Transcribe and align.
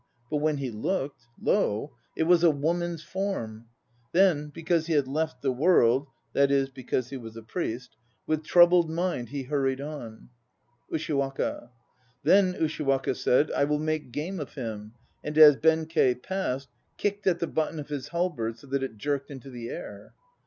But 0.31 0.37
when 0.37 0.57
he 0.57 0.71
looked, 0.71 1.27
lo! 1.39 1.95
it 2.17 2.23
was 2.23 2.43
a 2.43 2.49
woman's 2.49 3.03
form! 3.03 3.67
Then, 4.13 4.47
because 4.49 4.87
he 4.87 4.93
had 4.93 5.07
left 5.07 5.43
the 5.43 5.51
World, 5.51 6.07
1 6.33 6.49
with 8.25 8.43
troubled 8.43 8.89
mind 8.89 9.29
he 9.29 9.43
hurried 9.43 9.79
on. 9.79 10.29
USHIWAKA. 10.91 11.69
Then 12.23 12.55
Ushiwaka 12.55 13.13
said, 13.15 13.51
"I 13.51 13.65
will 13.65 13.77
make 13.77 14.11
game 14.11 14.39
of 14.39 14.55
him," 14.55 14.93
and 15.23 15.37
as 15.37 15.55
Benkei 15.57 16.15
passed 16.15 16.69
Kicked 16.97 17.27
at 17.27 17.37
the 17.37 17.45
button 17.45 17.79
of 17.79 17.89
his 17.89 18.07
halberd 18.07 18.57
so 18.57 18.65
that 18.65 18.81
it 18.81 18.97
jerked 18.97 19.29
into 19.29 19.51
the 19.51 19.69
air. 19.69 20.15